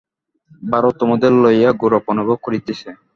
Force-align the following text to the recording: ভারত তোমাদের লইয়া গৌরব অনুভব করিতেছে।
ভারত 0.63 0.93
তোমাদের 1.01 1.31
লইয়া 1.43 1.71
গৌরব 1.79 2.03
অনুভব 2.13 2.37
করিতেছে। 2.43 2.89